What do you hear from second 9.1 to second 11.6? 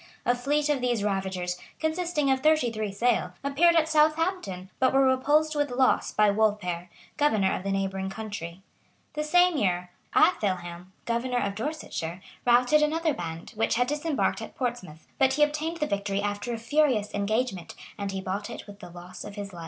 The same year, Æthelhelm, governor of